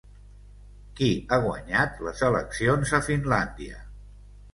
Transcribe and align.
Qui 0.99 1.09
ha 1.29 1.37
guanyat 1.43 2.01
les 2.05 2.23
eleccions 2.29 2.95
a 2.99 3.01
Finlàndia? 3.09 3.79